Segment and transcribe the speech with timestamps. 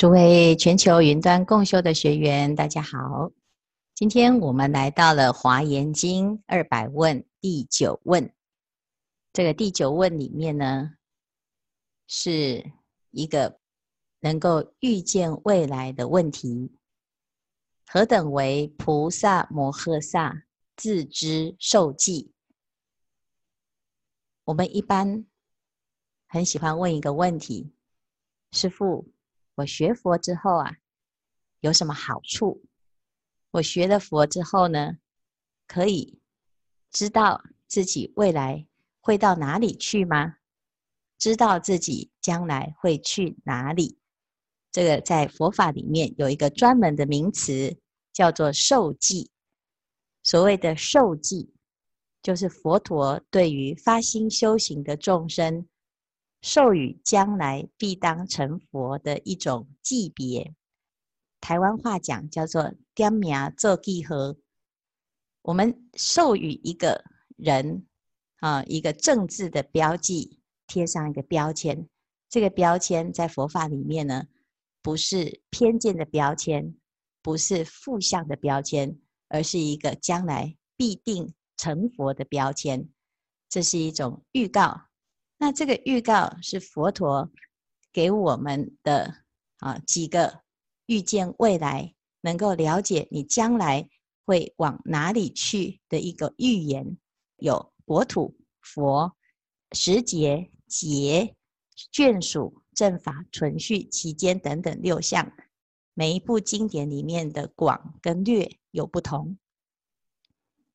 [0.00, 3.30] 诸位全球云端共修的学员，大家好。
[3.94, 8.32] 今天我们来到了《华严经》二百问第九问。
[9.34, 10.92] 这个第九问里面呢，
[12.06, 12.72] 是
[13.10, 13.60] 一个
[14.20, 16.72] 能够预见未来的问题。
[17.86, 20.44] 何等为菩萨摩诃萨
[20.76, 22.32] 自知受记？
[24.44, 25.26] 我们一般
[26.26, 27.74] 很喜欢问一个问题：
[28.52, 29.06] 师父。
[29.60, 30.76] 我学佛之后啊，
[31.60, 32.62] 有什么好处？
[33.50, 34.96] 我学了佛之后呢，
[35.66, 36.18] 可以
[36.90, 38.66] 知道自己未来
[39.00, 40.36] 会到哪里去吗？
[41.18, 43.98] 知道自己将来会去哪里？
[44.72, 47.76] 这个在佛法里面有一个专门的名词，
[48.14, 49.30] 叫做受记。
[50.22, 51.52] 所谓的受记，
[52.22, 55.68] 就是佛陀对于发心修行的众生。
[56.42, 60.54] 授予将来必当成佛的一种级别，
[61.40, 64.14] 台湾话讲叫做“点名做记号”。
[65.42, 67.04] 我们授予一个
[67.36, 67.86] 人
[68.40, 71.88] 啊一个政治的标记，贴上一个标签。
[72.28, 74.24] 这个标签在佛法里面呢，
[74.82, 76.74] 不是偏见的标签，
[77.22, 82.88] 不是负向的标签，而是一个将来必定成佛的标签。
[83.48, 84.89] 这是一种预告。
[85.42, 87.30] 那这个预告是佛陀
[87.94, 89.24] 给我们的
[89.56, 90.42] 啊几个
[90.84, 93.88] 预见未来，能够了解你将来
[94.26, 96.98] 会往哪里去的一个预言，
[97.38, 99.16] 有国土、佛、
[99.72, 101.34] 时节、劫、
[101.90, 105.32] 眷属、正法、存续、期间等等六项。
[105.94, 109.38] 每一部经典里面的广跟略有不同。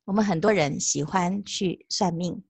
[0.06, 2.44] 我们很多人喜欢去算命。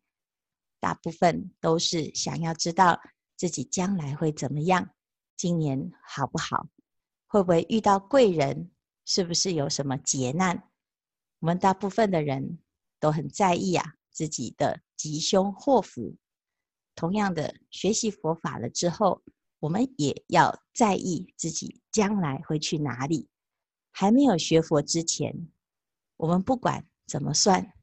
[0.85, 3.01] 大部分都是想要知道
[3.35, 4.87] 自己将来会怎么样，
[5.35, 6.67] 今年好不好，
[7.25, 8.69] 会不会遇到贵人，
[9.03, 10.69] 是不是有什么劫难？
[11.39, 12.59] 我们大部分的人
[12.99, 16.15] 都很在意啊自己的吉凶祸福。
[16.93, 19.23] 同样的，学习佛法了之后，
[19.57, 23.27] 我们也要在意自己将来会去哪里。
[23.91, 25.49] 还没有学佛之前，
[26.17, 27.73] 我们不管怎么算，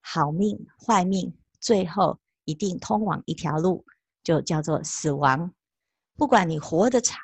[0.00, 2.18] 好命坏命，最后。
[2.46, 3.84] 一定通往一条路，
[4.24, 5.52] 就叫做死亡。
[6.16, 7.20] 不管你活得长，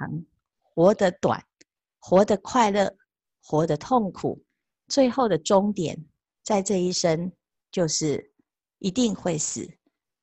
[0.61, 1.43] 活得短，
[1.99, 2.95] 活得快乐，
[3.43, 4.45] 活得痛苦，
[4.89, 5.99] 最后的终点，
[6.45, 7.33] 在这一生
[7.71, 8.33] 就是
[8.79, 9.67] 一定会死。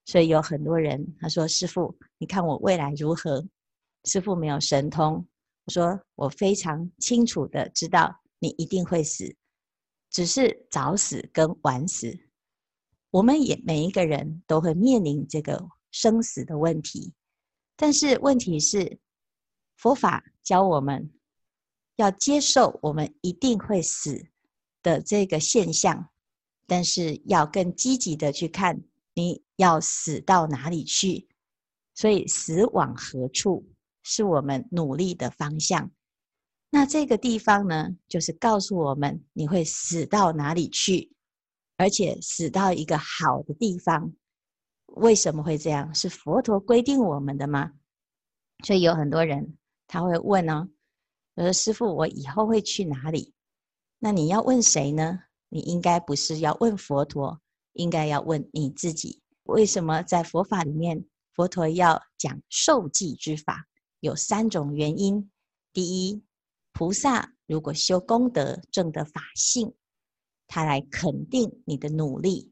[0.06, 3.44] 所以有很多人他说：“师傅，你看我未来如何？”
[4.06, 5.28] 师傅没有神通，
[5.66, 9.36] 我说我非常清楚的知道你一定会死，
[10.10, 12.18] 只是早死跟晚死。
[13.12, 17.14] 我们也每一个人都会面临这个生死的问题，
[17.75, 19.00] 但是问题是，
[19.78, 21.12] 佛法教我们
[21.96, 24.28] 要接受我们一定会死
[24.84, 26.09] 的这个现象，
[26.68, 28.84] 但是要更积极的去看
[29.16, 31.28] 你要死到哪里去，
[31.96, 33.68] 所以死往何处
[34.03, 35.90] 是我们努力的方向。
[36.69, 41.12] 那这个地方呢，就是告诉我们你会死到哪里去。
[41.80, 44.14] 而且死到一个好的地方，
[44.88, 45.96] 为什么会这样？
[45.96, 47.72] 是佛陀规定我们的吗？
[48.66, 49.58] 所以有很多人
[49.88, 50.68] 他会问、哦，
[51.36, 53.34] 我说师父，我以后会去哪里？
[53.98, 55.22] 那你要问谁呢？
[55.48, 57.40] 你应该不是要问佛陀，
[57.72, 59.22] 应该要问你自己。
[59.44, 63.66] 为什么在佛法里面，佛陀要讲受记之法？
[64.02, 65.32] 有三种原因。
[65.72, 66.22] 第一，
[66.74, 69.74] 菩萨如果修功德，证得法性。
[70.52, 72.52] 他来肯定你的努力，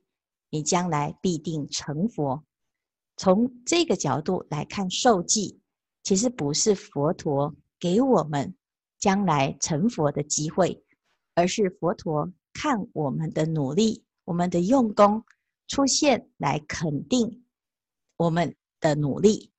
[0.52, 2.44] 你将来必定成佛。
[3.18, 5.60] 从这个角度来看，受记
[6.04, 8.56] 其实不是佛陀给我们
[9.00, 10.84] 将来成佛的机会，
[11.34, 15.26] 而是佛陀看我们的努力、我们的用功
[15.68, 17.44] 出现来肯定
[18.16, 19.52] 我们的努力。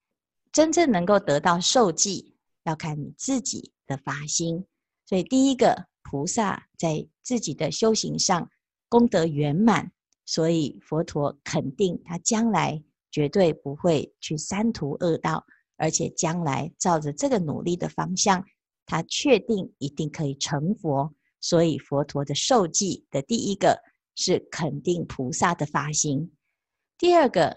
[0.53, 4.64] 真正能够得到受记，要看你自己的发心。
[5.05, 5.88] 所以第一个。
[6.10, 8.49] 菩萨在自己的修行上
[8.88, 9.93] 功德圆满，
[10.25, 15.44] 所以佛陀肯定他将来绝对不会去三途恶道，
[15.76, 18.43] 而且将来照着这个努力的方向，
[18.87, 21.14] 他确定一定可以成佛。
[21.40, 23.78] 所以佛陀的受记的第一个
[24.16, 26.32] 是肯定菩萨的发心，
[26.96, 27.54] 第二个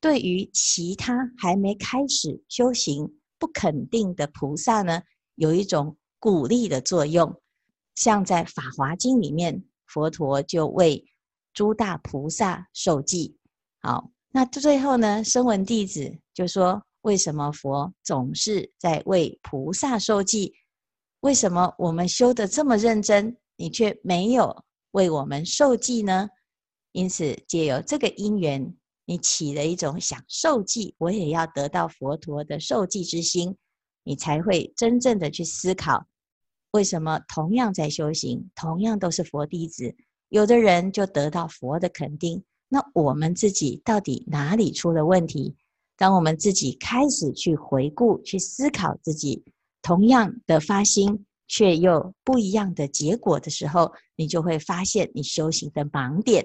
[0.00, 5.02] 对于其他还没开始修行不肯定的菩萨呢，
[5.36, 7.40] 有一种鼓励的作用。
[7.94, 11.04] 像在《法华经》里面，佛陀就为
[11.52, 13.36] 诸大菩萨受记。
[13.80, 20.52] 好，那最后呢，声闻弟子就说：为什么佛总是在为菩萨受记，
[21.20, 26.28] 为什么我们修得这么认真，你却没有为我们受记呢？
[26.92, 28.74] 因此，借由这个因缘，
[29.04, 33.56] 你起了一种想受记，我也要得到佛陀的受记之心，
[34.02, 36.06] 你才会真正的去思考，
[36.74, 39.94] 为什么同样在修行，同样都是佛弟子，
[40.28, 45.54] 有的人就得到佛的肯定，那我们自己到底哪里出了问题？
[45.96, 49.44] 当我们自己开始去回顾、去思考自己
[49.82, 56.44] 同样的发心，却又不一样的结果的时候，你就会发现你修行的盲点。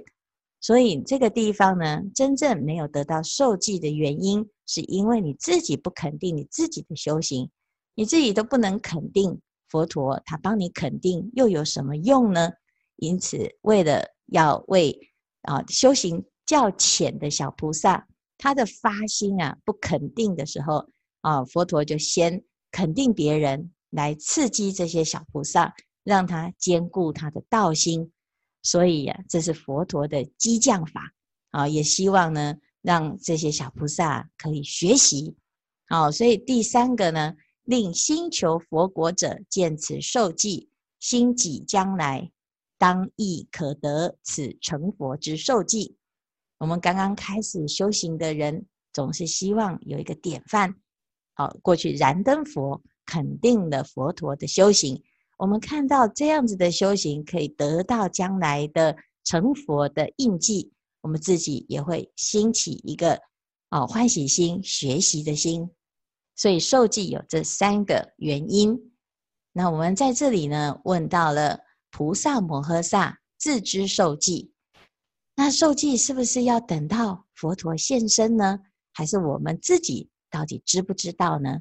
[0.61, 7.49] 所以这个地方呢，真正没有得到受记的原因，是因为你自己不肯定你自己的修行，
[7.95, 12.51] 你自己都不能肯定佛陀，他帮你肯定又有什么用呢？
[12.97, 14.97] 因此，为了要为
[15.43, 18.07] 啊修行较浅的小菩萨，
[18.37, 20.85] 他的发心啊不肯定的时候
[21.21, 25.73] 啊，佛陀就先肯定别人来刺激这些小菩萨，
[26.03, 28.11] 让他坚固他的道心。
[28.61, 31.13] 所以呀、这是佛陀的激将法
[31.51, 35.37] 啊，也希望呢，让这些小菩萨可以学习。
[35.87, 37.33] 好，所以第三个呢，
[37.69, 42.31] 令心求佛国者见此受记，心己将来
[42.79, 45.95] 当亦可得此成佛之受记。
[46.57, 50.73] 我们刚刚开始修行的人，总是希望有一个典范。
[51.35, 55.03] 好，过去燃灯佛肯定了佛陀的修行。
[55.37, 63.21] 我们看到这样子的修行，可以得到将来的成佛的印记，我们自己也会兴起一个
[63.69, 65.69] 哦欢喜心、学习的心。
[66.39, 68.93] 所以受记有这三个原因。
[69.51, 71.59] 那我们在这里呢，问到了
[71.91, 74.53] 菩萨摩诃萨自知受记，
[75.35, 78.57] 那受记是不是要等到佛陀现身呢？
[78.93, 81.59] 还是我们自己到底知不知道呢？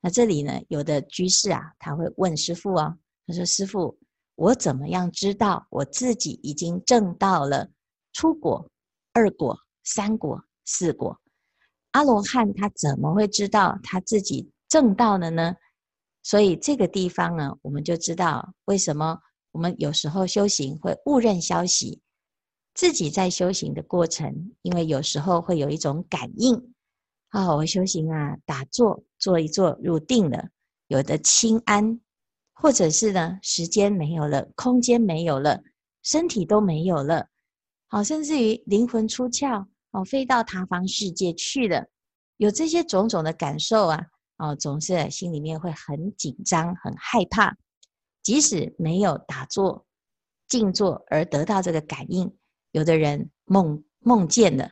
[0.00, 2.98] 那这里呢，有的居士啊，他会问师父哦，
[3.28, 3.96] 他说：“师父，
[4.34, 7.70] 我怎么样知道我自己已经证到了
[8.12, 8.68] 初果、
[9.12, 11.16] 二果、三果、四果？
[11.92, 15.54] 阿罗汉他怎么会知道他自己证到了呢？
[16.22, 19.18] 所以这个地方呢，我们就知道为什么
[19.52, 22.00] 我们有时候修行会误认消息，
[22.74, 26.74] 自己在修行的过程，因为有时候会有一种感应。”
[27.30, 30.48] 啊、我修行啊，打坐坐一坐入定了，
[30.88, 32.00] 有的轻安，
[32.52, 35.62] 或者是呢，时间没有了，空间没有了，
[36.02, 37.28] 身体都没有了，
[37.86, 41.86] 好、甚至于灵魂出窍，哦，飞到他方世界去了，
[42.36, 44.00] 有这些种种的感受啊，
[44.38, 47.56] 哦，总是心里面会很紧张、很害怕，
[48.22, 49.84] 即使没有打坐、
[50.48, 52.32] 静坐而得到这个感应，
[52.70, 54.70] 有的人梦梦见了。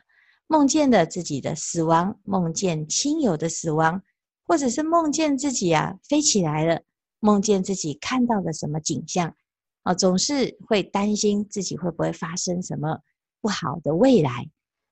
[0.51, 4.01] 梦见了自己的死亡，梦见亲友的死亡，
[4.47, 6.81] 或者是梦见自己啊飞起来了，
[7.19, 9.35] 梦见自己看到了什么景象，
[9.83, 12.99] 啊，总是会担心自己会不会发生什么
[13.41, 14.49] 不好的未来。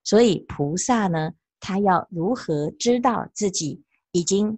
[0.08, 3.84] 所以菩萨呢，他要如何知道自己
[4.14, 4.58] 已经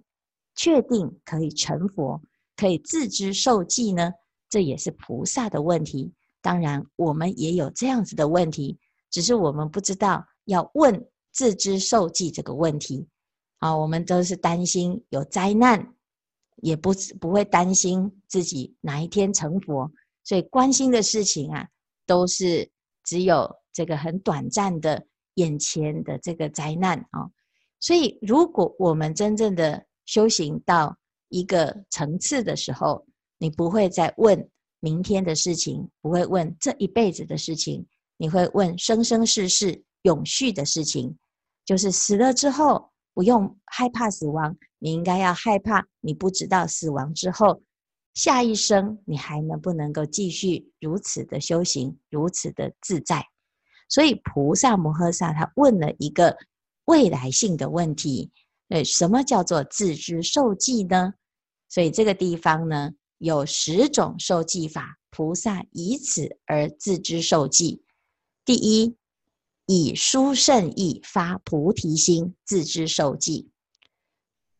[0.54, 2.22] 确定可以成佛，
[2.56, 4.12] 可以自知受记呢？
[4.48, 6.14] 这也是菩萨的问题。
[6.40, 8.78] 当然，我们也有这样子的问题，
[9.10, 10.24] 只是我们不知道。
[10.44, 13.06] 要问自知受记这个问题，
[13.58, 15.94] 啊，我们都是担心有灾难，
[16.62, 19.90] 也不不会担心自己哪一天成佛，
[20.22, 21.68] 所以关心的事情啊，
[22.06, 22.70] 都是
[23.04, 25.06] 只有这个很短暂的
[25.40, 27.28] 眼前的这个灾难啊。
[27.80, 30.96] 所以，如果我们真正的修行到
[31.28, 33.06] 一个层次的时候，
[33.38, 34.48] 你不会再问
[34.80, 39.84] 明天的事情，不会问这一辈子的事情，你会问生生世世。
[40.04, 41.14] 永续的事情，
[41.66, 47.62] 就是死了之后不用害怕死亡，你应该要害怕你不知道死亡之后
[48.14, 53.22] 下一生你还能不能够继续如此的修行，如此的自在。
[53.90, 56.38] 所以菩萨摩诃萨他问了一个
[56.86, 58.30] 未来性的问题：
[58.68, 61.12] 对，什么叫做自知受记呢？
[61.68, 67.82] 所以这个地方呢，有十种受记法，菩萨以此而自知受记。
[68.46, 68.96] 第一。
[69.72, 73.52] 以殊胜义发菩提心，自知受记。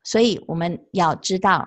[0.04, 1.66] 所以我们要知道，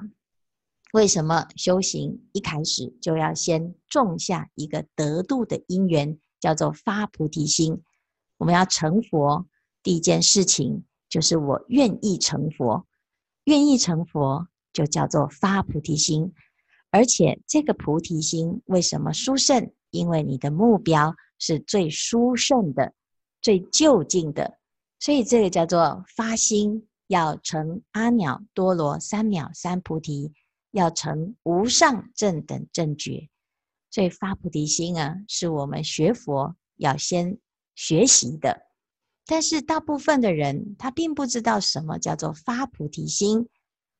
[0.93, 7.81] 为什么修行一开始就要先种下一个得度的因缘，叫做发菩提心。
[8.35, 9.47] 我们要成佛，
[9.81, 12.85] 第一件事情就是我愿意成佛，
[13.45, 16.33] 愿意成佛就叫做发菩提心。
[16.91, 19.71] 而且这个菩提心为什么殊胜？
[19.89, 22.93] 因为你的目标是最殊胜的。
[23.41, 24.57] 最究竟的，
[25.00, 30.33] 所以这个叫做发心要成阿耨多罗三藐三菩提，
[30.71, 33.29] 要成无上正等正觉。
[33.93, 37.38] 所以发菩提心啊，是我们学佛要先
[37.75, 38.59] 学习的。
[39.23, 43.47] 但是大部分的人他并不知道什么叫做发菩提心，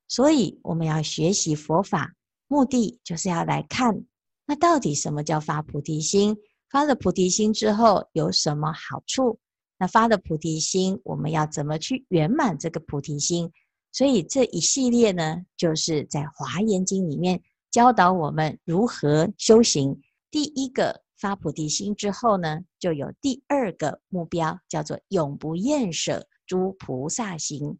[0.08, 2.16] 所以我们要学习佛法，
[2.48, 4.04] 目的就是要来看，
[4.48, 6.36] 那到底什么叫发菩提心？
[6.72, 9.38] 发了菩提心之后有什么好处？
[9.78, 13.52] 那发了菩提心，我们要怎么去圆满这个菩提心？
[13.92, 17.40] 所以这一系列呢，就是在《华严经》里面
[17.74, 20.00] 教导我们如何修行。
[20.32, 21.04] 第一个。
[21.16, 27.80] 发菩提心之后呢，就有第二个目标，叫做永不厌舍诸菩萨行。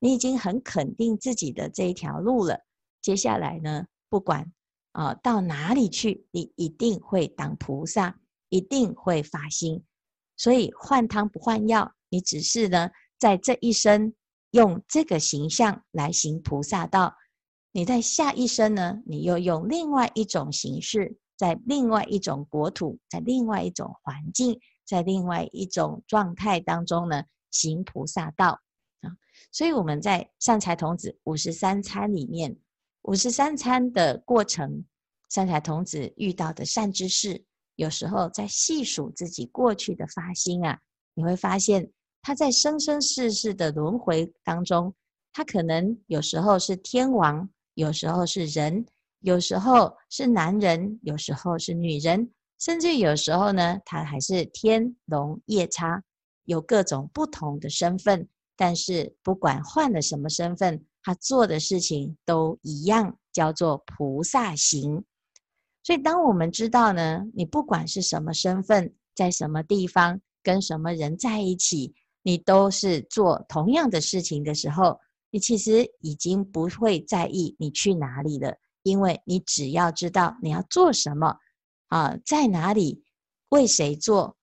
[0.00, 2.60] 你已经很肯定自己的这一条路了，
[3.00, 4.52] 接下来呢，不管
[4.92, 8.20] 啊、到哪里去，你一定会当菩萨，
[8.50, 9.82] 一定会发心。
[10.36, 14.12] 所以换汤不换药，你只是呢在这一生
[14.50, 17.14] 用这个形象来行菩萨道，
[17.72, 21.18] 你在下一生呢，你又用另外一种形式。
[21.36, 27.22] 在另外一种国土，在另外一种环境，在另外一种状态当中呢，
[27.52, 28.60] 行菩萨道
[29.02, 29.14] 啊。
[29.52, 32.58] 所以我们在善财童子五十三参里面，
[33.02, 34.84] 五十三参的过程，
[35.28, 37.44] 善财童子遇到的善知识，
[37.76, 40.76] 有时候在细数自己过去的发心啊，
[41.14, 41.88] 你会发现
[42.20, 44.92] 他在生生世世的轮回当中，
[45.32, 47.48] 他可能有时候是天王，
[47.78, 48.84] 有时候是人。
[49.20, 52.30] 有时候是男人，有时候是女人，
[52.60, 56.00] 甚至有时候呢，他还是天龙夜叉，
[56.44, 58.28] 有各种不同的身份。
[58.56, 65.04] 但是不管换了什么身份，他做的事情都一样，叫做菩萨行。
[65.82, 71.92] 所以，当我们知道呢，你不管是什么身份，在什么地方，跟什么人在一起，
[72.22, 78.56] 你都是做同样的事情的时候，你其实已经不会在意你去哪里了。
[78.82, 81.36] 因为你只要知道你要做什么，
[81.88, 83.04] 啊，在哪里，
[83.50, 84.36] 为谁做，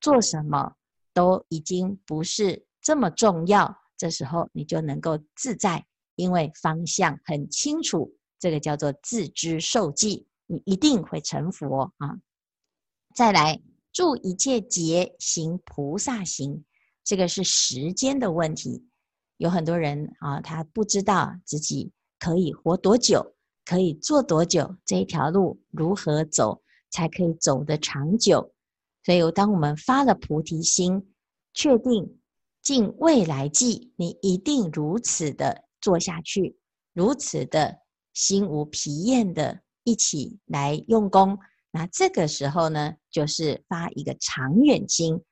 [0.00, 0.74] 做什么，
[1.12, 3.76] 都已经不是这么重要。
[3.96, 8.14] 这时候你就能够自在，因为方向很清楚。
[8.38, 12.20] 这个叫做自知受记，你一定会成佛啊！
[13.12, 13.60] 再来，
[13.92, 16.64] 住一切劫行菩萨行，
[17.02, 18.86] 这个是时间的问题。
[19.38, 23.34] 有很多人啊，他不知道自己可以活多久。
[23.64, 24.76] 可以做多久？
[24.86, 28.54] 这一条路如何走才可以走得长久？
[29.04, 31.12] 所以，当我们发了菩提心，
[31.52, 32.18] 确定
[32.62, 36.56] 尽未来际，你一定如此的做下去，
[36.94, 37.76] 如此的
[38.14, 41.38] 心无疲厌的一起来用功。
[41.70, 45.22] 那这个时候呢，就是发一个长远心。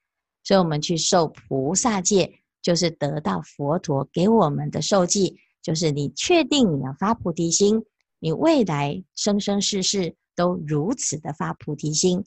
[0.44, 7.80] 所以我们去受菩萨戒，就是得到佛陀给我们的受记，就是你确定你要发菩提心。
[8.18, 12.24] 你未来生生世世都如此的发菩提心，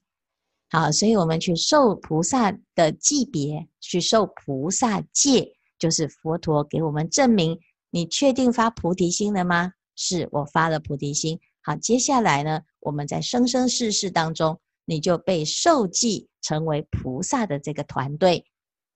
[0.69, 9.73] 好，所以我们去受菩萨的记别，去受菩萨戒，就是佛陀给我们证明，你确定发菩提心了吗？
[9.97, 11.37] 是我发了菩提心。
[11.63, 18.45] 好，接下来呢，我们在生生世世当中，你就被受记成为菩萨的这个团队。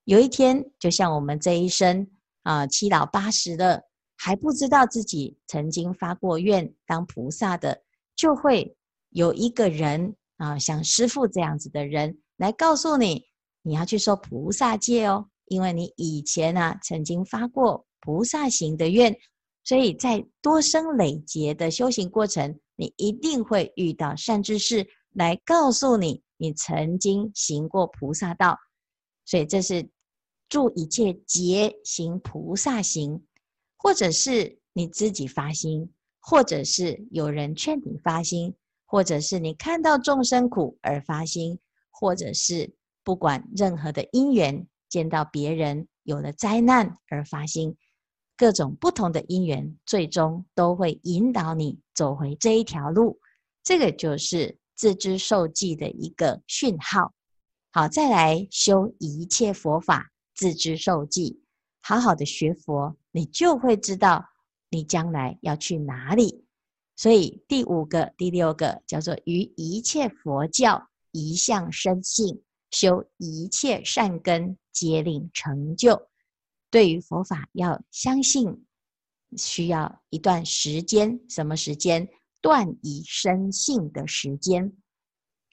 [0.05, 2.07] 有一天，就像我们这一生
[2.43, 3.83] 啊，七老八十的。
[4.15, 7.83] 还不知道自己曾经发过愿当菩萨的，
[8.15, 8.73] 就会
[9.09, 13.25] 有一个人啊，像师父这样子的人来告诉你，
[13.63, 19.13] 你要去受菩萨戒哦，因为你以前啊曾经发过菩萨行的愿，
[19.65, 28.57] 所以在多生累劫的修行过程，你一定会遇到善知识来告诉你，你曾经行过菩萨道，
[29.25, 29.89] 所以这是
[30.53, 33.25] 住一切劫行菩萨行。
[33.75, 35.91] 或者是你自己发心，
[36.21, 38.55] 或者是有人劝你发心，
[38.85, 41.59] 或者是你看到众生苦而发心，
[41.91, 47.75] 或者是不管任何的因缘，见到别人有了灾难而发心，
[48.37, 53.19] 各种不同的因缘，最终都会引导你走回这一条路。
[53.63, 57.11] 这个就是自知受记的一个讯号。
[57.73, 61.41] 好，再来修一切佛法，自知受记，
[61.81, 62.95] 好好的学佛。
[63.11, 64.25] 你就会知道
[64.69, 66.45] 你将来要去哪里。
[66.95, 76.09] 所以第五个、第六个叫做于一切佛教一向深信，修一切善根，皆令成就。
[76.69, 78.65] 对于佛法要相信，
[79.37, 81.19] 需要一段时间。
[81.29, 82.07] 什么时间？
[82.41, 84.73] 断疑生信的时间。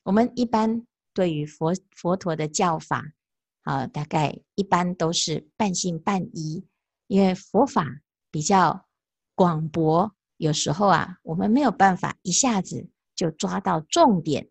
[0.03, 3.13] 我们一般对于佛佛陀的教法，
[3.63, 6.65] 啊，大概一般都是半信半疑。
[7.07, 7.85] 因为佛法
[8.31, 8.87] 比较
[9.35, 14.49] 广博，有时候啊，我们没有办法一下子就抓到重点，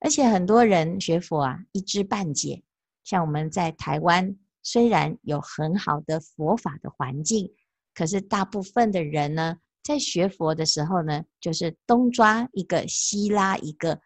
[0.00, 2.64] 而且很多人学佛啊，一知半解。
[3.04, 7.52] 像我们在台湾，虽然有很好的佛法的环境，
[7.94, 14.00] 可是大部分的人呢，在学佛的时候呢，就是东抓一个，西拉一个。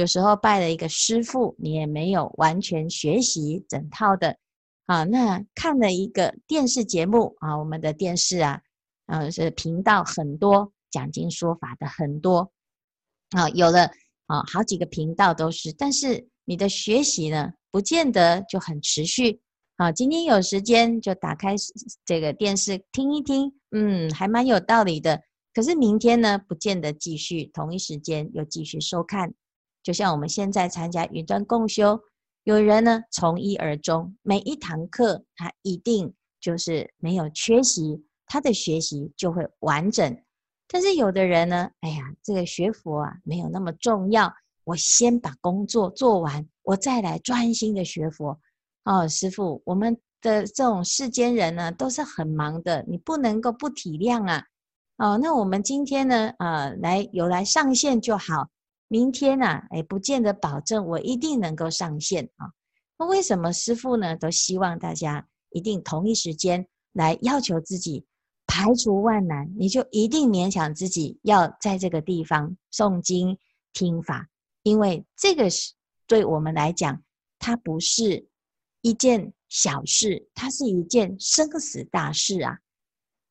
[0.00, 4.36] 有时候拜了一个师父，你也没有完全学习整套的。
[4.86, 8.60] 啊，那看了一个电视节目啊，我们的电视啊，
[9.06, 10.72] 啊是频道很多。
[10.90, 12.50] 讲经说法的很多
[13.30, 13.84] 啊，有了
[14.26, 19.40] 啊，好几个频道都是，但是你的学习呢，不见得就很持续
[19.76, 19.92] 啊。
[19.92, 21.54] 今天有时间就打开
[22.04, 25.22] 这个电视听一听，嗯，还蛮有道理的。
[25.54, 29.32] 可是明天呢，不见得继续同一时间又继续收看。
[29.82, 32.00] 就像我们现在参加云端共修，
[32.44, 40.16] 有人呢从一而终，每一堂课他一定就是没有缺席，他的学习就会完整。
[40.68, 44.32] 但是有的人呢，哎呀，这个学佛啊没有那么重要，
[44.64, 48.38] 我先把工作做完，我再来专心的学佛。
[48.84, 54.44] 哦，师父，我们的这种世间人呢，都是很忙的，你不能够不体谅啊。
[54.96, 58.48] 哦，那我们今天呢，呃，来有来上线就好，
[58.90, 62.50] 明天呐，啊，哎，不见得保证我一定能够上线啊。
[62.98, 68.04] 那为什么师父呢，都希望大家一定同一时间来要求自己？
[68.52, 73.38] 排除万难，你就一定勉强自己要在这个地方诵经
[73.72, 74.28] 听法，
[74.64, 75.72] 因为这个是
[76.08, 77.00] 对我们来讲，
[77.38, 78.26] 它不是
[78.80, 82.58] 一件小事，它是一件生死大事啊！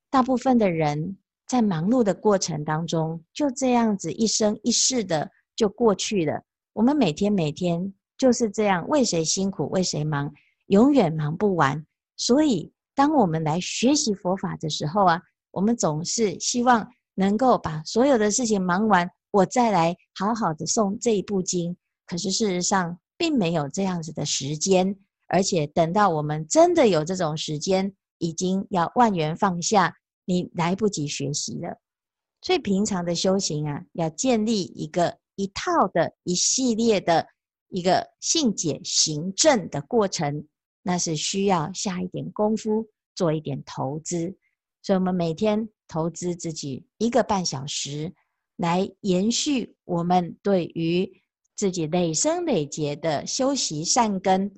[0.10, 6.42] 大部分的人在忙碌的过程当中，就这样子一生一世的就过去了。
[6.72, 10.34] 我们每天每天就是这样，为谁辛苦为谁忙，
[10.68, 11.86] 永远忙不完，
[12.16, 12.72] 所以。
[12.96, 16.86] 当我们来学习佛法的时候啊，我们总是希望
[17.16, 21.78] 能够把所有的事情忙完，我再来好好的诵这一部经。
[22.06, 24.94] 可是事实上并没有这样子的时间，
[25.28, 29.96] 而且等到我们真的有这种时间，已经要万缘放下，
[30.26, 31.80] 你来不及学习了。
[32.42, 37.26] 所以平常的修行啊，要建立一个一套的一系列的
[37.70, 40.46] 一个信解行政的过程。
[40.82, 44.36] 那是需要下一点功夫，做一点投资，
[44.82, 48.12] 所以我们每天投资自己一个半小时，
[48.56, 51.22] 来延续我们对于
[51.56, 54.52] 自己累生累劫的修习善根，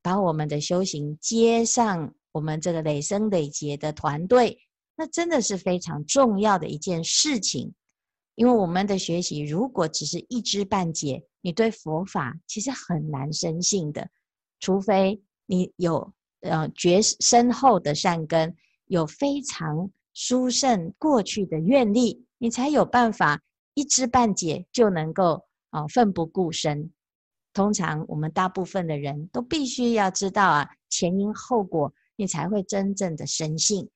[0.00, 4.56] 把我们的修行接上我们这个累生累劫的团队，
[4.96, 7.74] 那真的是非常重要的一件事情。
[8.34, 14.08] 因为我们的学习如果只是一知半解，你对佛法其实很难深信的，
[14.60, 15.22] 除非。
[15.46, 23.42] 你有呃绝深厚的善根，有非常殊胜过去的愿力，你才有办法
[23.74, 26.90] 一知半解就能够啊奋不顾身。
[27.52, 33.90] 通常我们大部分的人都必须要知道啊前因后果，你才会真正的深信。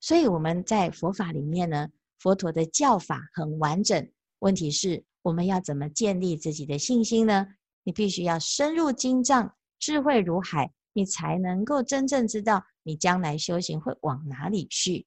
[0.00, 1.88] 所以我们在佛法里面呢，
[2.20, 4.08] 佛陀的教法很完整。
[4.38, 7.48] 问题是我们要怎么建立自己的信心呢？
[7.82, 10.70] 你必须要深入经藏，智慧如海。
[10.92, 15.06] 你才能够真正知道你将来修行会往哪里去，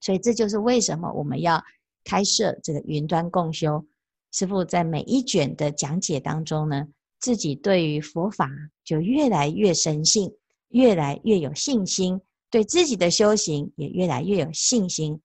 [0.00, 1.62] 所以这就是为什么我们要
[2.02, 3.86] 开设这个云端共修。
[4.32, 6.84] 师父在每一卷的讲解当中呢，
[7.20, 8.50] 自己对于佛法
[8.82, 10.28] 就越来越深信，
[10.70, 15.20] 越来越有信心，对自己的修行也越来越有信心。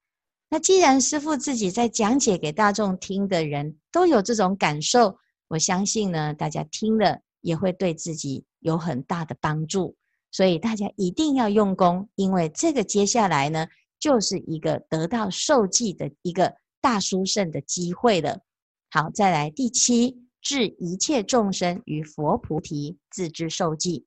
[0.49, 8.45] 那既然师父自己在讲解给大众听的人都有这种感受，我相信呢，大家听了也会对自己。
[8.61, 9.95] 有很大的帮助，
[10.31, 13.65] 所以大家一定要用功，因为这个接下来呢，
[14.01, 18.41] 就是一个得到受记的一个大殊胜的机会了。
[18.89, 24.05] 好，再来第七，致一切众生于佛菩提，自知受记。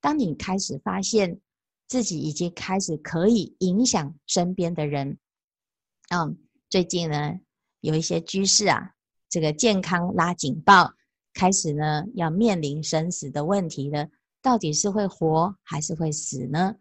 [0.00, 1.40] 当你开始发现
[1.88, 5.18] 自己已经开始可以影响身边的人，
[6.10, 6.36] 嗯，
[6.68, 7.38] 最近呢，
[7.82, 8.94] 有一些居士啊，
[9.28, 10.92] 这个健康拉警报。
[11.32, 14.08] 开始呢，要面临生死的问题了，
[14.42, 16.74] 到底是会活还是会死呢？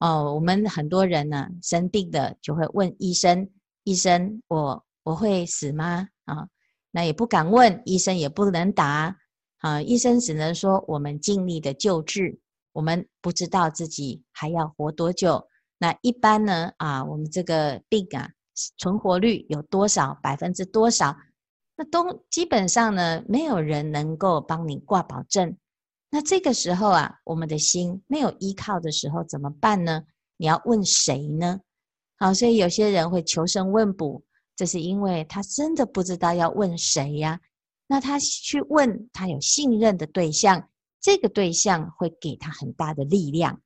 [0.00, 3.48] 哦，我们很多人呢，生病的就会问医生
[3.84, 6.48] ：“医生，我我会死吗？”啊，
[6.90, 9.16] 那也不敢问，医生也不能答
[9.58, 12.40] 啊，医生只能说我们尽力的救治，
[12.72, 15.48] 我们不知道自己还要活多久。
[15.78, 18.28] 那一般呢，啊，我们这个病啊，
[18.76, 20.18] 存活率有多少？
[20.22, 21.16] 百分之多少？
[21.76, 25.56] 那都基本上呢，没有人能够帮你挂保证。
[26.10, 30.02] 那这个时候啊，我们的心没有依靠的时候怎么办呢？
[30.36, 31.60] 你要问谁呢？
[32.16, 34.22] 好，所以有些人会求神问卜，
[34.56, 37.38] 这是因为他真的不知道要问谁呀。
[37.86, 40.68] 那他去问他有信任的对象，
[41.00, 43.60] 这个对象会给他很大的力量。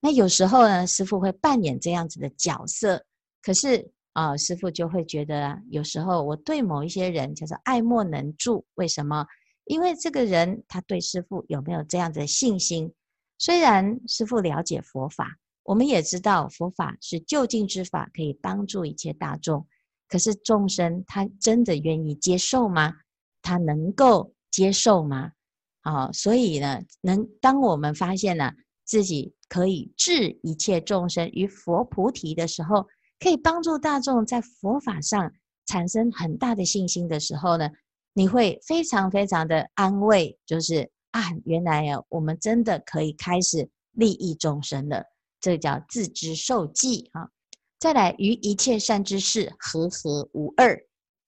[0.00, 3.04] 那有时候呢，师傅会扮演这样子的角色，
[3.42, 8.64] 可是啊、师父就会觉得，有时候我对某一些人叫做爱莫能助。
[8.74, 9.26] 为什么？
[9.66, 12.92] 因为这个人他对师父有没有这样子的信心？
[13.38, 19.66] 虽然师父了解佛法，我们也知道佛法是究竟之法，可以帮助一切大众。
[20.08, 22.92] 可是众生他真的愿意接受吗？
[23.42, 25.30] 他能够接受吗？
[25.82, 28.52] 啊、所以呢，能当我们发现了
[28.84, 32.86] 自己可以治一切众生于佛菩提的时候，
[33.20, 35.30] 可以帮助大众在佛法上
[35.66, 37.70] 产生很大的信心的时候呢，
[38.14, 45.04] 你会非常非常的安慰，就是啊，原来呀，我们真的可以开始利益众生了，
[45.40, 47.28] 这叫自知受记啊。
[47.78, 50.78] 再来，于一切善知识和合无二，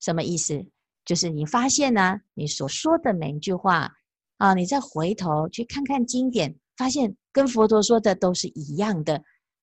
[0.01, 0.67] 什么意思？
[1.05, 3.91] 就是你发现呢、你所说的每一句话
[4.39, 9.23] 啊，你再回头去看看经典，发现跟佛陀说的都是一样的，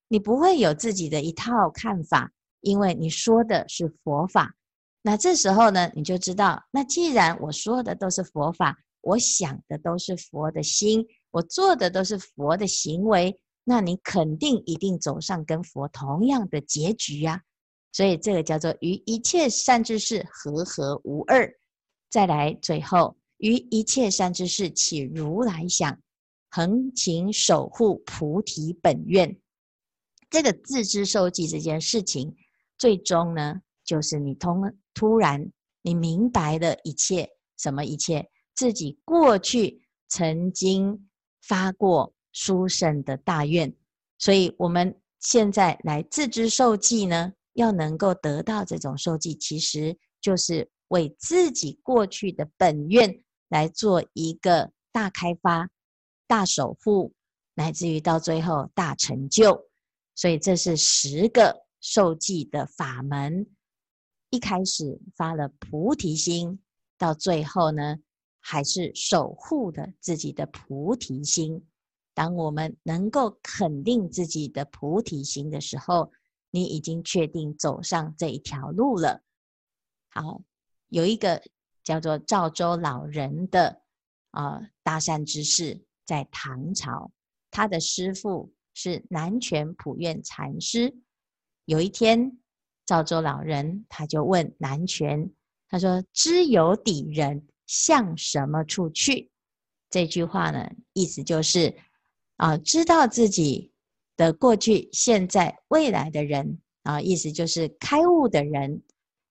[0.09, 4.53] 你不会有自己的一套看法，因为你说的是佛法。
[5.01, 17.41] 那这时候呢，你就知道，那既然我说的都是佛法，我想的都是佛的心，我做的都是佛的行为，那你肯定一定走上跟佛同样的结局呀、啊。
[17.91, 21.49] 所以这个叫做于一切善知识和合无二。
[22.09, 25.97] 再来最后，于一切善知识起如来想，
[26.49, 29.39] 恒勤守护菩提本愿。
[30.29, 32.35] 这个自知受记这件事情，
[32.77, 34.61] 最终呢，就是你通
[34.93, 38.29] 突然你明白了一切，什么一切？
[38.55, 41.09] 自己过去曾经
[41.41, 43.73] 发过殊胜的大愿，
[44.17, 47.33] 所以我们现在来自知受记呢。
[47.53, 55.67] 要能够得到这种受记，其实就是为自己过去的本愿来做一个大开发、
[56.25, 57.11] 大守护，
[57.55, 59.68] 乃至于到最后大成就。
[60.19, 63.47] 所以这是十个受记的法门。
[64.31, 66.59] 一开始发了菩提心，
[66.97, 67.99] 到最后呢，
[68.41, 71.65] 还是守护的自己的菩提心。
[72.13, 76.11] 当我们能够肯定自己的菩提心的时候，
[76.51, 79.23] 你已经确定走上这一条路了。
[80.09, 80.41] 好，
[80.89, 81.41] 有一个
[81.81, 83.83] 叫做赵州老人的
[84.31, 87.09] 啊、呃、大善之士，在唐朝，
[87.49, 88.51] 他的师父
[88.81, 90.95] 是南泉普愿禅师。
[91.65, 92.39] 有一天，
[92.85, 95.29] 赵州老人他就问南泉，
[95.67, 99.29] 他说：“知有底人向什么处去？”
[99.91, 101.75] 这句话呢，意思就是
[102.37, 103.73] 啊、知道自己。
[104.19, 108.83] 的过去、现在、未来的人啊，意思就是开悟的人，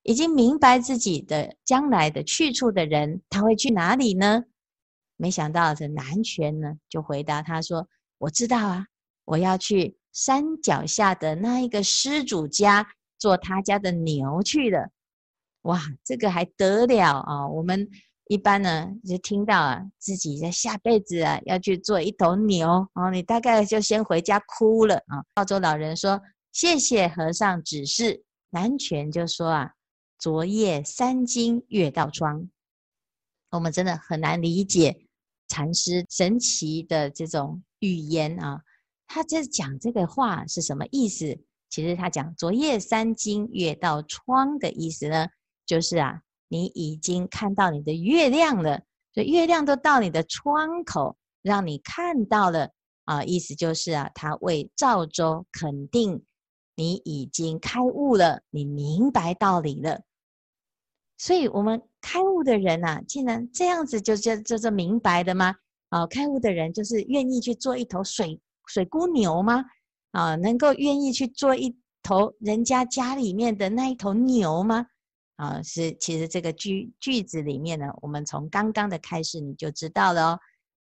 [0.02, 4.44] 已经明白自己的将来的去处的人，他会去哪里呢？
[5.16, 8.86] 没想到这南泉呢，就回答他说：“我知道啊，
[9.28, 12.86] 我要去山脚下的那一个施主家
[13.18, 14.88] 做他家的牛去了。”
[15.62, 17.48] 哇，这个还得了啊！
[17.48, 17.88] 我们。
[18.30, 25.24] 一般呢，就听到啊，自己在下辈子啊要去做一头牛哦，你大概就先回家哭了啊。
[25.36, 26.20] 澳洲老人说
[26.52, 29.72] ：“谢谢和尚指示。”南泉就说：“啊，
[30.18, 32.50] 昨夜三更月到窗。”
[33.50, 35.06] 我们真的很难理解
[35.48, 38.60] 禅师神奇的这种语言啊。
[39.08, 41.36] 他在讲这个话是什么意思？
[41.68, 45.26] 其实他讲“昨夜三更月到窗”的意思呢，
[45.66, 46.20] 就是啊。
[46.50, 48.80] 你已经看到你的月亮了，
[49.12, 52.70] 所以月亮都到你的窗口，让你看到了
[53.04, 53.22] 啊。
[53.22, 56.24] 意思就是啊，他为赵州肯定
[56.74, 60.00] 你已经开悟了，你明白道理了。
[61.18, 65.54] 所以，我们开悟的人啊，竟然这样子就就就这明白的吗？
[65.90, 69.64] 啊，开悟的人就是愿意去做一头水水姑牛吗？
[70.12, 74.86] 啊，能够愿意去做一头人家家里面的那一头牛吗？
[75.36, 80.40] 啊，是其实这个句句子里面呢，我们从刚刚的开始你就知道了哦。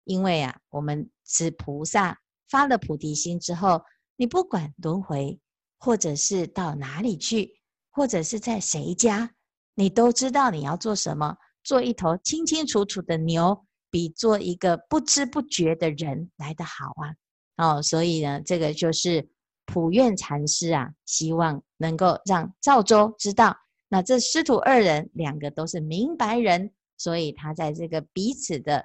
[0.04, 3.82] 因为啊，我们是菩萨发了菩提心之后，
[4.16, 5.40] 你不管轮回，
[5.78, 7.58] 或者是到哪里去，
[7.90, 9.30] 或者是在谁家，
[9.74, 11.36] 你都知道你要做什么。
[11.62, 17.14] 做一头清清楚楚的牛，比做一个不知不觉的人来得好啊。
[17.56, 19.28] 哦，所以呢，这个就是
[19.64, 23.56] 普愿禅师啊，希望能够让赵州知道。
[23.88, 28.84] 那这师徒二人两个都是明白人，所以他在这个彼此的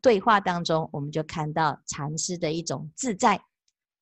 [0.00, 3.40] 对话当中，我们就看到禅师的一种自在。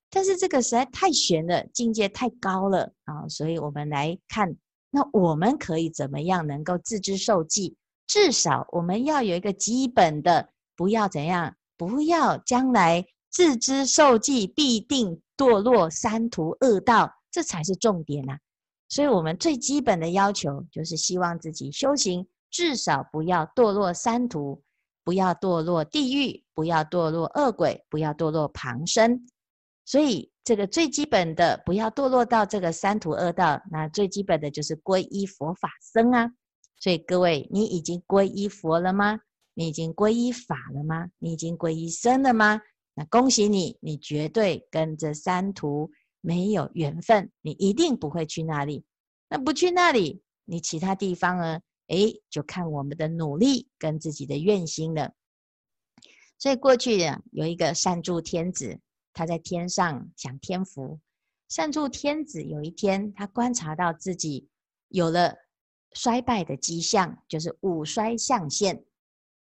[0.08, 3.28] 但是这个实在太玄了，境界太高了啊！
[3.28, 4.56] 所以我们来看
[4.90, 7.76] 那我们可以怎么样能够自知受记？
[8.08, 18.36] 至少我们要有一个基本的，不要怎样，不要将来自知受记，必定堕落三途恶道，这才是重点呐、
[18.88, 24.60] 所以，我们最基本的要求就是希望自己修行，至少不要堕落三途，
[25.04, 29.24] 不要堕落地狱，不要堕落恶鬼，不要堕落旁生。
[29.86, 33.60] 所以，这个最基本的，不要堕落到这个三途恶道。
[33.70, 36.28] 那最基本的就是皈依佛法僧啊。
[36.78, 39.20] 所以各位，你已经皈依佛了吗？
[39.54, 41.08] 你已经皈依法了吗？
[41.18, 42.60] 你已经皈依僧了吗？
[42.94, 48.84] 那恭喜你，你绝对跟这三途没有缘分，你一定不会去那里。
[49.28, 51.60] 那不去那里，你其他地方呢？
[51.88, 55.12] 诶，就看我们的努力跟自己的愿心了。
[56.38, 58.78] 所以过去啊，有一个善住天子，
[59.12, 61.00] 他在天上享天福。
[61.48, 64.48] 善住天子有一天，他观察到自己
[64.88, 65.36] 有了。
[65.92, 68.84] 衰败的迹象就是五衰相现。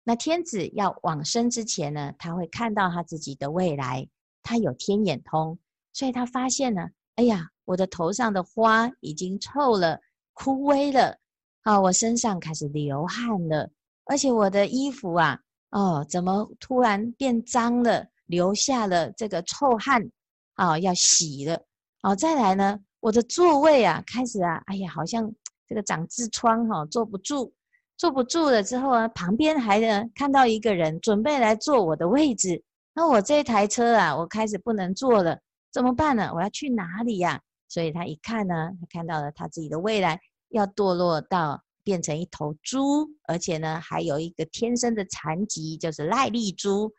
[0.09, 4.09] 那天子要往生之前呢，他会看到他自己的未来，
[4.41, 5.59] 他有天眼通，
[5.93, 10.01] 所以他发现呢，哎呀，我的头上的花已经臭了、
[10.33, 11.19] 枯萎了，
[11.63, 13.69] 啊，我身上开始流汗了，
[14.05, 15.41] 而且我的衣服啊，
[15.71, 20.09] 哦，怎么突然变脏了，留下了这个臭汗，
[20.55, 21.61] 啊，要洗了，
[22.03, 25.35] 哦，再来呢，我的座位啊，开始啊，哎呀，好像。
[25.69, 27.53] 这个长痔疮哈，坐不住，
[27.97, 32.63] 坐不住了之后啊，旁边还呢看到一个人准备来坐我的位置，
[32.95, 35.39] 那我这台车啊，我开始不能坐了，
[35.73, 36.31] 怎么办呢？
[36.35, 37.41] 我要去哪里呀？
[37.69, 46.93] 所以他一看呢，他看到了他自己的未来要堕落到变成一头猪，而且呢还有一个天生的残疾，就是癞痢猪。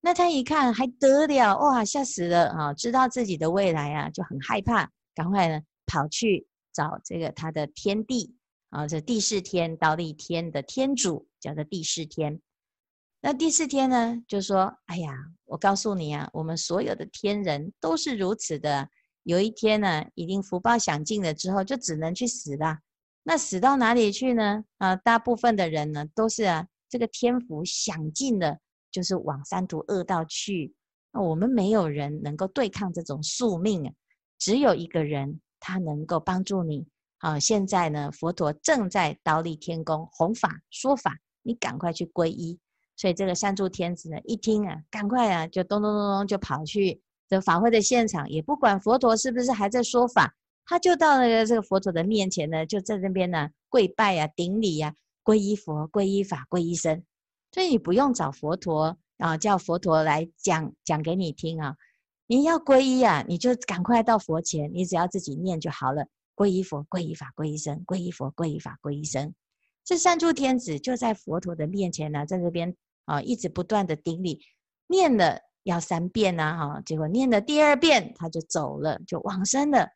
[0.00, 2.74] 那他一看还得了哇，吓死了啊！
[2.74, 6.46] 知道自己的未来啊，就很害怕，赶快呢跑去。
[6.74, 8.34] 找这个他的天帝
[8.74, 12.40] 啊，这第四天、忉利天的天主叫做第四天。
[13.20, 18.88] 那第四天呢，就说：“哎呀，我告诉你啊，我们所有的天人都是如此的。
[19.22, 22.78] 有一天呢，一定福报享尽了之后，就只能去死了。
[23.22, 24.64] 那死到哪里去呢？
[24.78, 28.58] 啊，大部分的人呢，都是啊，这个天福享尽了，
[28.90, 30.74] 就是往三途恶道去。
[31.12, 33.94] 那我们没有人能够对抗这种宿命啊，
[34.36, 36.86] 只有一个人。”他能够帮助你，
[37.24, 42.58] 啊，现在呢，佛陀正在忉利天宫弘法说法，你赶快去皈依。
[42.96, 50.34] 所以这个善住天子呢，一听啊，赶快啊，就咚咚咚咚就跑去这法会的现场，也不管佛陀是不是还在说法，
[50.66, 57.02] 他就到那个这个佛陀的面前呢，就在那边呢跪拜啊，顶礼呀，皈依佛，皈依法，皈依僧。
[57.52, 61.74] 所以你不用找佛陀啊，叫佛陀来讲讲给你听啊。
[62.26, 66.04] 你要皈依啊，你就赶快到佛前，你只要自己念就好了。
[66.34, 69.34] 皈依佛，皈依法，皈依僧，皈依佛，皈依法，皈依僧。
[69.84, 74.40] 这善住天子就在佛陀的面前呢，在这边啊，一直不断的顶礼，
[74.86, 79.88] 念了要三遍呐，哈，结果念了第二遍，他就走了，就往生了。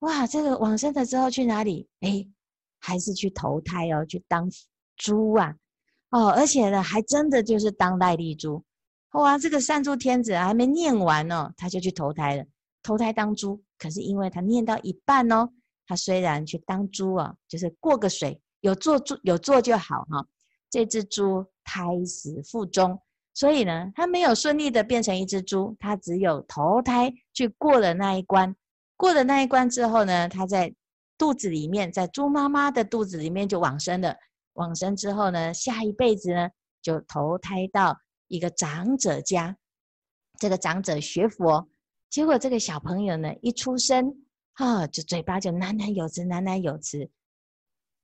[0.00, 1.88] 哇，这个往生了之后去哪里？
[2.00, 2.26] 哎，
[2.80, 4.50] 还是去投胎哦，去当
[4.96, 5.54] 猪啊，
[6.10, 8.62] 哦，而且呢，还真的就是当代立猪。
[9.12, 12.44] 哇，这个善住天子还没念完哦，他就去投胎了，
[12.82, 13.62] 投胎当猪。
[13.78, 15.48] 可是因为他念到一半哦，
[15.86, 20.26] 他虽然去当猪啊，就是过个水，有做猪有做就好哈。
[20.70, 22.98] 这只猪胎死腹中，
[23.34, 28.54] 所以呢，他没有顺利的变成一只猪，他只有投胎去过了那一关。
[28.96, 30.74] 过了那一关之后呢，他在
[31.18, 34.16] 肚子里面，在猪妈妈的肚子里面就往生了。
[34.54, 36.48] 往生之后呢，下一辈子呢，
[36.80, 37.96] 就投胎到。
[38.28, 39.54] 一个长者家，
[40.38, 41.68] 这个长者学佛，
[42.08, 44.21] 结果这个小朋友呢，一出生
[44.54, 47.08] 啊，就嘴巴就喃喃有词，喃喃有词，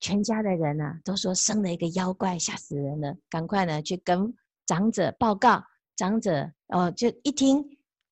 [0.01, 4.35] 全家的人呢、啊、都说生了一个妖怪，吓死人了，赶快呢去跟
[4.67, 5.63] 长者报告。
[5.97, 7.59] 长者哦，就一听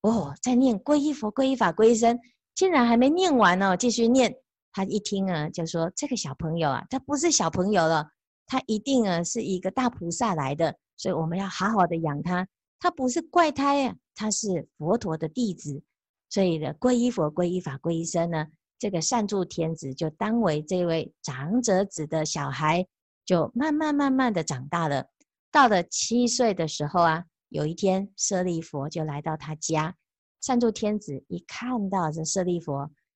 [0.00, 2.18] 哦，在念皈依佛、皈依法、皈依僧，
[2.52, 4.34] 竟然还没念完哦，继续念。
[4.72, 8.10] 他一听啊，就说这个小朋友啊，他不是小朋友了，
[8.46, 10.76] 他一定啊是一个大菩萨来的。
[10.96, 12.46] 所以我们要好好的养他，
[12.80, 15.80] 他不是怪胎呀，他是佛陀的弟子。
[16.28, 18.46] 所以呢，皈依佛、皈依法、皈依僧呢，
[18.78, 22.86] 这个善住天子就当为这位长者子的小孩，
[23.24, 25.06] 就慢慢慢慢的长大了。
[25.50, 29.94] 到了七岁的时候啊，有一天舍利弗就来到他家，
[30.40, 32.72] 善住天子一看到这舍利弗，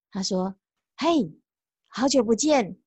[0.09, 0.55] 他说
[0.97, 1.31] ：“嘿，
[1.87, 2.77] 好久不见，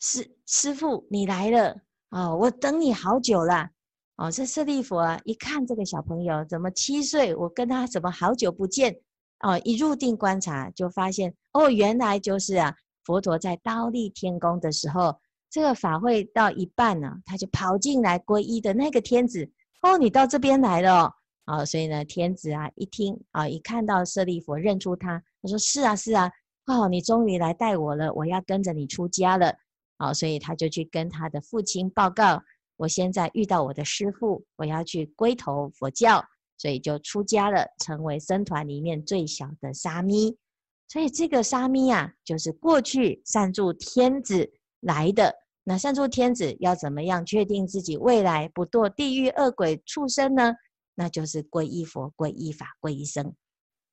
[0.00, 1.76] 师师父你来了
[2.10, 3.70] 啊，哦，我等你好久了。”
[4.18, 9.00] 哦，这舍利弗啊，一看这个小朋友怎么七岁，我跟他怎么好久不见？
[9.40, 12.74] 哦，一入定观察就发现，哦，原来就是啊，
[13.04, 15.16] 佛陀在忉利天宫的时候，
[15.50, 19.50] 这个法会到一半呢，他就跑进来皈依的那个天子。
[19.82, 21.12] 哦，你到这边来了
[21.46, 26.30] 哦，所以呢，天子啊一听啊，一看到舍利弗认出他，他说是啊是啊，
[26.66, 29.54] 哦，你终于来带我了，我要跟着你出家了。
[29.98, 32.40] 啊，所以他就去跟他的父亲报告，
[32.76, 36.24] 我现在遇到我的师父，我要去归投佛教，
[36.58, 40.36] 所以就出家了，成为僧团里面最小的沙弥。
[40.88, 45.34] 所以这个沙弥啊，就是过去善住天子来的。
[45.64, 50.54] 那善住天子要怎么样确定自己未来不堕地狱恶鬼畜生呢？
[50.94, 53.34] 那就是皈依佛、皈依法、皈依僧。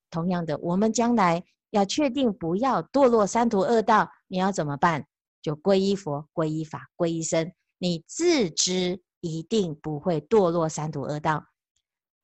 [0.09, 5.05] 同样的，我们将来要确定不要堕落三途恶道，你要怎么办？
[5.41, 7.51] 就皈依佛、皈依法、皈依僧。
[7.77, 11.43] 你自知一定不会堕落三途恶道。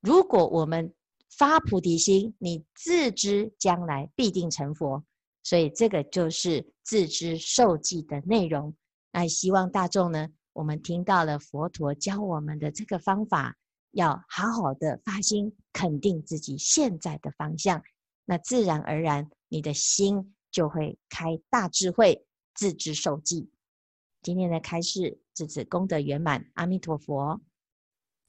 [0.01, 0.93] 如果我们
[1.37, 5.03] 发菩提心，你自知将来必定成佛。
[5.43, 8.75] 所以这个就是自知受记的内容。
[9.11, 13.57] 那希望大众呢，我们听到了佛陀教我们的这个方法，
[13.91, 17.81] 要好好的发心，肯定自己现在的方向，
[18.25, 23.49] 那自然而然，你的心就会开大智慧，自知受记。
[24.21, 27.41] 今天的开示至此功德圆满，阿弥陀佛。